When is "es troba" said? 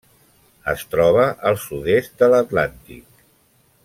0.73-1.27